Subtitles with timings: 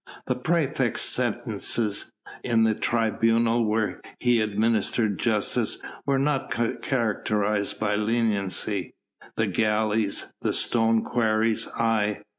[0.25, 2.11] The praefect's sentences
[2.43, 5.77] in the tribunal where he administered justice
[6.07, 6.49] were not
[6.81, 8.95] characterised by leniency;
[9.37, 12.23] the galleys, the stone quarries, aye!